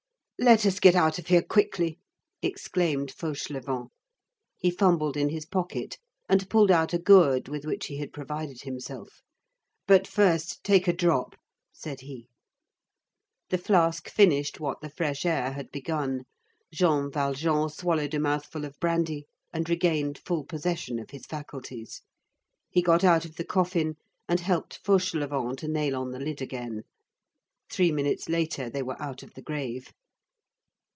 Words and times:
"Let 0.43 0.65
us 0.65 0.79
get 0.79 0.95
out 0.95 1.19
of 1.19 1.27
here 1.27 1.43
quickly," 1.43 1.99
exclaimed 2.41 3.11
Fauchelevent. 3.11 3.89
He 4.57 4.71
fumbled 4.71 5.15
in 5.15 5.29
his 5.29 5.45
pocket, 5.45 5.99
and 6.27 6.49
pulled 6.49 6.71
out 6.71 6.95
a 6.95 6.97
gourd 6.97 7.47
with 7.47 7.63
which 7.63 7.85
he 7.85 7.97
had 7.97 8.11
provided 8.11 8.63
himself. 8.63 9.21
"But 9.85 10.07
first, 10.07 10.63
take 10.63 10.87
a 10.87 10.93
drop," 10.93 11.35
said 11.71 11.99
he. 12.01 12.27
The 13.51 13.59
flask 13.59 14.09
finished 14.09 14.59
what 14.59 14.81
the 14.81 14.89
fresh 14.89 15.27
air 15.27 15.51
had 15.51 15.69
begun, 15.69 16.23
Jean 16.73 17.11
Valjean 17.11 17.69
swallowed 17.69 18.15
a 18.15 18.19
mouthful 18.19 18.65
of 18.65 18.79
brandy, 18.79 19.27
and 19.53 19.69
regained 19.69 20.17
full 20.17 20.43
possession 20.43 20.97
of 20.97 21.11
his 21.11 21.27
faculties. 21.27 22.01
He 22.71 22.81
got 22.81 23.03
out 23.03 23.25
of 23.25 23.35
the 23.35 23.45
coffin, 23.45 23.93
and 24.27 24.39
helped 24.39 24.83
Fauchelevent 24.83 25.59
to 25.59 25.67
nail 25.67 25.95
on 25.95 26.09
the 26.09 26.19
lid 26.19 26.41
again. 26.41 26.81
Three 27.69 27.91
minutes 27.91 28.27
later 28.27 28.71
they 28.71 28.81
were 28.81 28.99
out 28.99 29.21
of 29.21 29.35
the 29.35 29.43
grave. 29.43 29.93